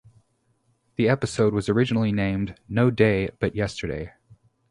[0.95, 4.13] The episode was originally named "No Day but Yesterday".